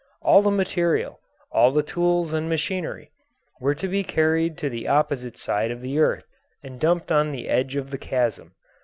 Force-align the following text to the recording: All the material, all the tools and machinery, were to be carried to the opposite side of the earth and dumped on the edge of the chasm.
All 0.23 0.41
the 0.41 0.49
material, 0.49 1.19
all 1.51 1.69
the 1.71 1.83
tools 1.83 2.33
and 2.33 2.49
machinery, 2.49 3.11
were 3.59 3.75
to 3.75 3.87
be 3.87 4.03
carried 4.03 4.57
to 4.57 4.67
the 4.67 4.87
opposite 4.87 5.37
side 5.37 5.69
of 5.69 5.79
the 5.81 5.99
earth 5.99 6.25
and 6.63 6.79
dumped 6.79 7.11
on 7.11 7.31
the 7.31 7.47
edge 7.47 7.75
of 7.75 7.91
the 7.91 7.99
chasm. 7.99 8.55